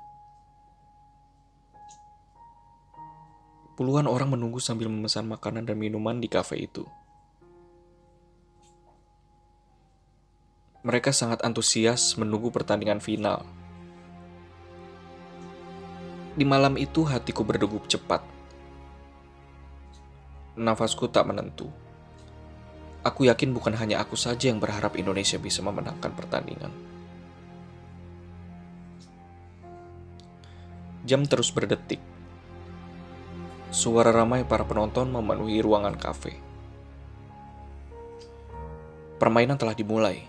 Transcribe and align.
Puluhan 3.80 4.05
orang 4.05 4.37
menunggu 4.37 4.61
sambil 4.61 4.93
memesan 4.93 5.25
makanan 5.25 5.65
dan 5.65 5.80
minuman 5.80 6.21
di 6.21 6.29
kafe 6.29 6.69
itu. 6.69 6.84
Mereka 10.84 11.16
sangat 11.16 11.41
antusias 11.41 12.12
menunggu 12.21 12.52
pertandingan 12.52 13.01
final. 13.01 13.41
Di 16.37 16.45
malam 16.45 16.77
itu 16.77 17.09
hatiku 17.09 17.41
berdegup 17.41 17.88
cepat. 17.88 18.21
Nafasku 20.60 21.09
tak 21.09 21.33
menentu. 21.33 21.73
Aku 23.01 23.33
yakin 23.33 23.57
bukan 23.57 23.73
hanya 23.80 24.05
aku 24.05 24.12
saja 24.12 24.52
yang 24.52 24.60
berharap 24.60 24.93
Indonesia 25.01 25.41
bisa 25.41 25.65
memenangkan 25.65 26.12
pertandingan. 26.12 26.73
Jam 31.09 31.24
terus 31.24 31.49
berdetik. 31.49 32.09
Suara 33.71 34.10
ramai 34.10 34.43
para 34.43 34.66
penonton 34.66 35.15
memenuhi 35.15 35.63
ruangan 35.63 35.95
kafe. 35.95 36.35
Permainan 39.23 39.54
telah 39.54 39.79
dimulai. 39.79 40.26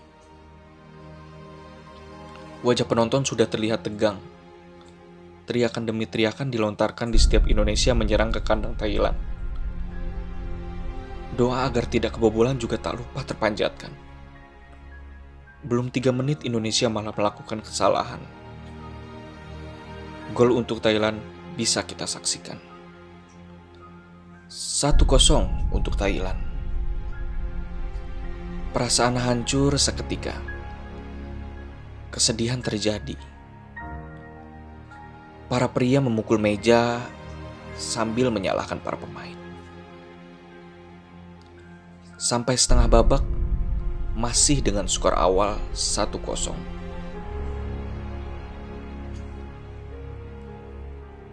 Wajah 2.62 2.86
penonton 2.86 3.26
sudah 3.26 3.50
terlihat 3.50 3.82
tegang. 3.82 4.22
Teriakan 5.50 5.90
demi 5.90 6.06
teriakan 6.06 6.54
dilontarkan 6.54 7.10
di 7.10 7.18
setiap 7.18 7.50
Indonesia 7.50 7.90
menyerang 7.98 8.30
ke 8.30 8.46
kandang 8.46 8.78
Thailand. 8.78 9.18
Doa 11.34 11.66
agar 11.66 11.90
tidak 11.90 12.14
kebobolan 12.14 12.62
juga 12.62 12.78
tak 12.78 12.94
lupa 13.02 13.26
terpanjatkan. 13.26 13.90
Belum 15.66 15.90
tiga 15.90 16.14
menit 16.14 16.46
Indonesia 16.46 16.86
malah 16.86 17.10
melakukan 17.10 17.58
kesalahan. 17.58 18.22
Gol 20.30 20.54
untuk 20.54 20.78
Thailand 20.78 21.18
bisa 21.58 21.82
kita 21.82 22.06
saksikan. 22.06 22.71
1-0 24.52 25.00
untuk 25.72 25.96
Thailand. 25.96 26.36
Perasaan 28.76 29.16
hancur 29.16 29.80
seketika. 29.80 30.36
Kesedihan 32.12 32.60
terjadi. 32.60 33.16
Para 35.48 35.72
pria 35.72 36.04
memukul 36.04 36.36
meja 36.36 37.00
sambil 37.80 38.28
menyalahkan 38.28 38.76
para 38.76 39.00
pemain. 39.00 39.40
Sampai 42.20 42.60
setengah 42.60 42.92
babak 42.92 43.24
masih 44.12 44.60
dengan 44.60 44.84
skor 44.84 45.16
awal 45.16 45.56
1-0. 45.72 46.12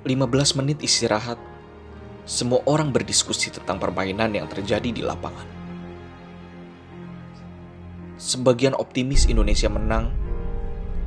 Lima 0.07 0.23
belas 0.23 0.55
menit 0.55 0.79
istirahat 0.79 1.48
semua 2.29 2.61
orang 2.69 2.93
berdiskusi 2.93 3.49
tentang 3.49 3.81
permainan 3.81 4.29
yang 4.37 4.45
terjadi 4.45 4.93
di 4.93 5.01
lapangan. 5.01 5.49
Sebagian 8.21 8.77
optimis 8.77 9.25
Indonesia 9.25 9.65
menang, 9.65 10.13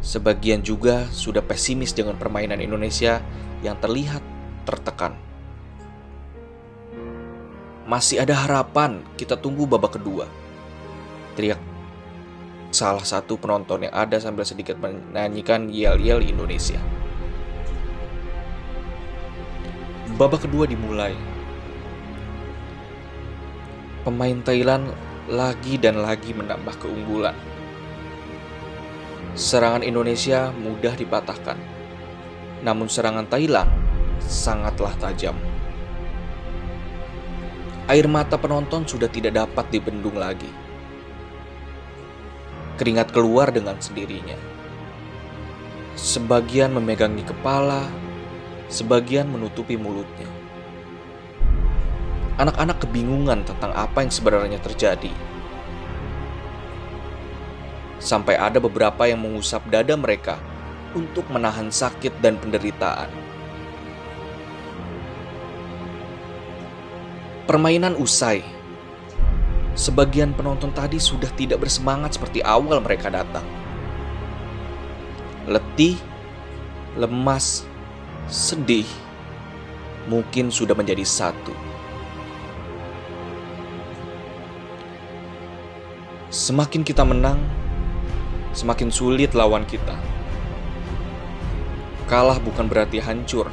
sebagian 0.02 0.66
juga 0.66 1.06
sudah 1.14 1.38
pesimis 1.38 1.94
dengan 1.94 2.18
permainan 2.18 2.58
Indonesia 2.58 3.22
yang 3.62 3.78
terlihat 3.78 4.18
tertekan. 4.66 5.14
Masih 7.86 8.18
ada 8.18 8.34
harapan, 8.42 9.06
kita 9.14 9.38
tunggu 9.38 9.62
babak 9.70 10.02
kedua. 10.02 10.26
Teriak 11.38 11.62
salah 12.74 13.04
satu 13.04 13.38
penonton 13.38 13.86
yang 13.86 13.94
ada 13.94 14.18
sambil 14.18 14.42
sedikit 14.42 14.74
menyanyikan 14.80 15.70
yel-yel 15.70 16.18
Indonesia. 16.18 16.82
Babak 20.12 20.44
kedua 20.44 20.68
dimulai. 20.68 21.16
Pemain 24.04 24.38
Thailand 24.44 24.92
lagi 25.24 25.80
dan 25.80 26.04
lagi 26.04 26.36
menambah 26.36 26.76
keunggulan. 26.76 27.32
Serangan 29.32 29.80
Indonesia 29.80 30.52
mudah 30.52 30.92
dipatahkan. 30.92 31.56
Namun 32.60 32.92
serangan 32.92 33.24
Thailand 33.24 33.72
sangatlah 34.20 34.92
tajam. 35.00 35.34
Air 37.88 38.04
mata 38.04 38.36
penonton 38.36 38.84
sudah 38.84 39.08
tidak 39.08 39.40
dapat 39.40 39.64
dibendung 39.72 40.20
lagi. 40.20 40.52
Keringat 42.76 43.16
keluar 43.16 43.48
dengan 43.48 43.80
sendirinya. 43.80 44.36
Sebagian 45.96 46.76
memegangi 46.76 47.24
kepala, 47.24 47.88
sebagian 48.72 49.28
menutupi 49.28 49.76
mulutnya. 49.76 50.24
Anak-anak 52.40 52.80
kebingungan 52.88 53.44
tentang 53.44 53.76
apa 53.76 54.00
yang 54.00 54.08
sebenarnya 54.08 54.56
terjadi. 54.64 55.12
Sampai 58.00 58.34
ada 58.34 58.58
beberapa 58.58 59.06
yang 59.06 59.20
mengusap 59.22 59.62
dada 59.68 59.94
mereka 59.94 60.40
untuk 60.96 61.28
menahan 61.28 61.68
sakit 61.68 62.18
dan 62.24 62.40
penderitaan. 62.40 63.12
Permainan 67.46 67.94
usai. 68.00 68.40
Sebagian 69.76 70.32
penonton 70.32 70.72
tadi 70.72 70.96
sudah 70.96 71.28
tidak 71.36 71.62
bersemangat 71.62 72.16
seperti 72.16 72.40
awal 72.40 72.80
mereka 72.80 73.12
datang. 73.12 73.44
Letih, 75.48 76.00
lemas, 76.96 77.64
sedih, 78.30 78.86
mungkin 80.06 80.50
sudah 80.54 80.76
menjadi 80.76 81.02
satu. 81.02 81.54
Semakin 86.32 86.80
kita 86.80 87.04
menang, 87.04 87.42
semakin 88.56 88.88
sulit 88.88 89.36
lawan 89.36 89.66
kita. 89.68 89.98
Kalah 92.08 92.40
bukan 92.40 92.68
berarti 92.68 93.00
hancur. 93.00 93.48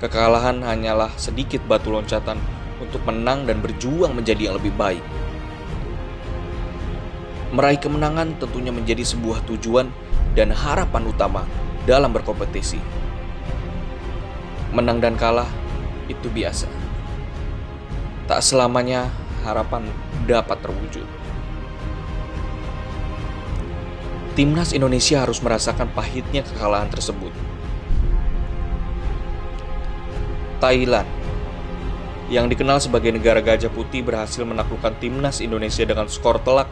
Kekalahan 0.00 0.64
hanyalah 0.64 1.12
sedikit 1.20 1.60
batu 1.68 1.92
loncatan 1.92 2.40
untuk 2.80 3.04
menang 3.04 3.44
dan 3.44 3.60
berjuang 3.60 4.16
menjadi 4.16 4.50
yang 4.50 4.56
lebih 4.56 4.72
baik. 4.74 5.04
Meraih 7.52 7.78
kemenangan 7.82 8.38
tentunya 8.38 8.70
menjadi 8.72 9.02
sebuah 9.02 9.44
tujuan 9.44 9.90
dan 10.32 10.54
harapan 10.54 11.02
utama 11.10 11.42
dalam 11.84 12.14
berkompetisi 12.14 12.78
menang 14.70 15.02
dan 15.02 15.18
kalah 15.18 15.48
itu 16.06 16.30
biasa. 16.30 16.66
Tak 18.30 18.40
selamanya 18.42 19.10
harapan 19.42 19.86
dapat 20.26 20.58
terwujud. 20.62 21.06
Timnas 24.38 24.70
Indonesia 24.70 25.26
harus 25.26 25.42
merasakan 25.42 25.90
pahitnya 25.90 26.46
kekalahan 26.46 26.86
tersebut. 26.86 27.34
Thailand 30.62 31.08
yang 32.30 32.46
dikenal 32.46 32.78
sebagai 32.78 33.10
negara 33.10 33.42
gajah 33.42 33.72
putih 33.74 34.06
berhasil 34.06 34.46
menaklukkan 34.46 34.94
timnas 35.02 35.42
Indonesia 35.42 35.82
dengan 35.82 36.06
skor 36.06 36.38
telak 36.46 36.70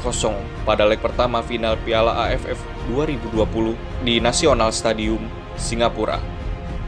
4-0 0.00 0.64
pada 0.64 0.88
leg 0.88 0.96
pertama 0.96 1.44
final 1.44 1.76
Piala 1.84 2.16
AFF 2.24 2.56
2020 2.88 3.76
di 4.00 4.16
National 4.16 4.72
Stadium, 4.72 5.20
Singapura 5.60 6.39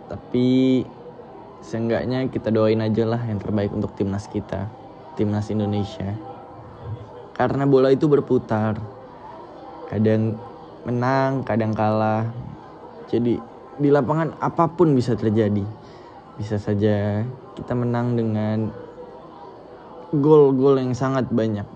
tapi 0.08 0.88
seenggaknya 1.60 2.24
kita 2.32 2.56
doain 2.56 2.80
aja 2.80 3.04
lah 3.04 3.20
yang 3.28 3.44
terbaik 3.44 3.76
untuk 3.76 3.92
timnas 4.00 4.32
kita 4.32 4.72
timnas 5.16 5.48
Indonesia 5.50 6.35
karena 7.36 7.68
bola 7.68 7.92
itu 7.92 8.08
berputar. 8.08 8.80
Kadang 9.92 10.40
menang 10.88 11.44
kadang 11.44 11.76
kalah. 11.76 12.32
Jadi 13.12 13.38
di 13.76 13.90
lapangan 13.92 14.40
apa 14.40 14.72
pun 14.72 14.96
bisa 14.96 15.20
terjadi. 15.20 15.68
Bisa 16.40 16.56
saja 16.56 17.28
kita 17.60 17.76
menang 17.76 18.16
dengan 18.16 18.72
gol-gol 20.16 20.80
yang 20.80 20.96
sangat 20.96 21.28
banyak. 21.28 21.68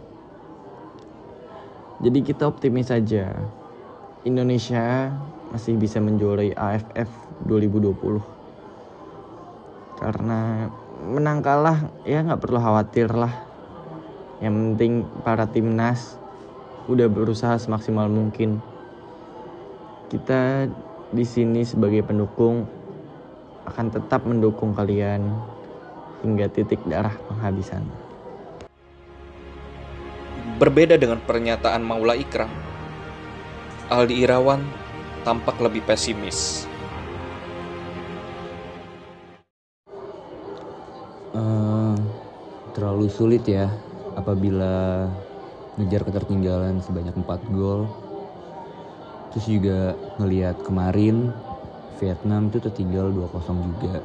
Jadi 2.00 2.20
kita 2.24 2.48
optimis 2.48 2.88
saja. 2.88 3.36
Indonesia 4.24 5.12
masih 5.52 5.76
bisa 5.76 6.00
menjuarai 6.00 6.54
AFF 6.56 7.10
2020 7.48 8.22
karena 10.00 10.70
menang 11.02 11.42
kalah 11.42 11.90
ya 12.06 12.22
nggak 12.22 12.40
perlu 12.40 12.60
khawatir 12.62 13.10
lah 13.10 13.49
yang 14.40 14.56
penting 14.56 15.04
para 15.24 15.44
timnas 15.48 16.16
udah 16.88 17.12
berusaha 17.12 17.60
semaksimal 17.60 18.08
mungkin 18.08 18.64
kita 20.10 20.72
di 21.14 21.26
sini 21.28 21.62
sebagai 21.68 22.02
pendukung 22.02 22.66
akan 23.68 23.88
tetap 23.94 24.26
mendukung 24.26 24.74
kalian 24.74 25.22
hingga 26.26 26.50
titik 26.50 26.82
darah 26.90 27.14
penghabisan. 27.30 27.86
Berbeda 30.58 31.00
dengan 31.00 31.24
pernyataan 31.24 31.86
Maula 31.86 32.18
Ikram, 32.18 32.52
Aldi 33.88 34.26
Irawan 34.26 34.60
tampak 35.24 35.56
lebih 35.62 35.86
pesimis. 35.86 36.68
uh, 41.34 41.96
terlalu 42.74 43.08
sulit 43.10 43.44
ya 43.46 43.70
apabila 44.20 45.08
ngejar 45.80 46.04
ketertinggalan 46.04 46.84
sebanyak 46.84 47.16
4 47.16 47.56
gol 47.56 47.88
terus 49.32 49.46
juga 49.46 49.94
ngelihat 50.20 50.60
kemarin 50.66 51.32
Vietnam 52.00 52.48
itu 52.48 52.58
tertinggal 52.64 53.12
2-0 53.12 53.60
juga. 53.76 54.00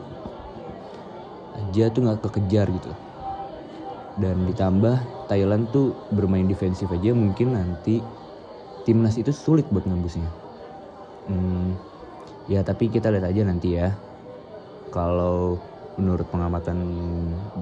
Aja 1.54 1.84
tuh 1.94 2.00
nggak 2.04 2.20
kekejar 2.26 2.66
gitu. 2.68 2.92
Dan 4.18 4.46
ditambah 4.46 5.26
Thailand 5.30 5.70
tuh 5.70 5.94
bermain 6.10 6.46
defensif 6.46 6.90
aja 6.90 7.14
mungkin 7.14 7.54
nanti 7.54 8.02
timnas 8.84 9.16
itu 9.16 9.30
sulit 9.30 9.64
buat 9.70 9.86
ngembusnya. 9.86 10.28
Hmm, 11.30 11.78
ya 12.50 12.60
tapi 12.60 12.92
kita 12.92 13.08
lihat 13.14 13.26
aja 13.30 13.42
nanti 13.46 13.78
ya. 13.78 13.94
Kalau 14.90 15.58
menurut 15.98 16.26
pengamatan 16.30 16.78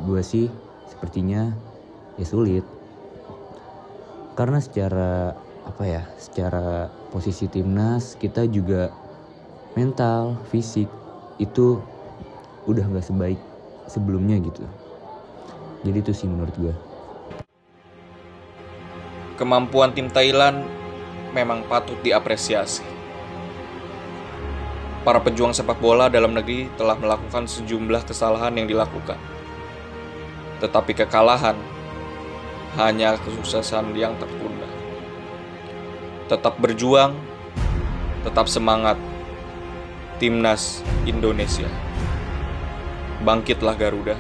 gue 0.09 0.21
sih 0.25 0.49
sepertinya 0.89 1.72
ya 2.17 2.27
sulit. 2.27 2.65
Karena 4.33 4.59
secara 4.59 5.37
apa 5.63 5.85
ya 5.87 6.03
secara 6.19 6.91
posisi 7.13 7.47
timnas 7.47 8.19
kita 8.19 8.49
juga 8.51 8.91
mental 9.79 10.41
fisik 10.51 10.91
itu 11.39 11.79
udah 12.67 12.85
nggak 12.89 13.07
sebaik 13.07 13.41
sebelumnya 13.87 14.41
gitu. 14.41 14.65
Jadi 15.83 15.99
itu 15.99 16.13
sih 16.15 16.31
menurut 16.31 16.55
gue 16.57 16.75
kemampuan 19.43 19.91
tim 19.91 20.07
Thailand 20.07 20.63
memang 21.35 21.67
patut 21.67 21.99
diapresiasi. 21.99 22.87
Para 25.03 25.19
pejuang 25.19 25.51
sepak 25.51 25.83
bola 25.83 26.07
dalam 26.07 26.31
negeri 26.31 26.71
telah 26.79 26.95
melakukan 26.95 27.51
sejumlah 27.51 28.07
kesalahan 28.07 28.55
yang 28.55 28.71
dilakukan. 28.71 29.19
Tetapi 30.63 30.95
kekalahan 30.95 31.59
hanya 32.77 33.21
kesuksesan 33.21 33.93
yang 33.93 34.17
tertunda. 34.17 34.69
Tetap 36.33 36.57
berjuang, 36.57 37.13
tetap 38.25 38.49
semangat. 38.49 38.97
Timnas 40.23 40.87
Indonesia. 41.03 41.67
Bangkitlah 43.27 43.75
Garuda. 43.75 44.15